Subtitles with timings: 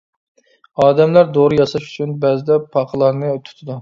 [0.85, 3.69] ئادەملەر دورا ياساش ئۈچۈن بەزىدە پاقىلارنى تۇتىدۇ.